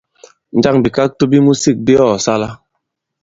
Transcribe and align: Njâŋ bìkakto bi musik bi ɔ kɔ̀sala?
Njâŋ 0.57 0.75
bìkakto 0.83 1.23
bi 1.31 1.37
musik 1.45 1.77
bi 1.85 1.93
ɔ 2.03 2.05
kɔ̀sala? 2.11 2.49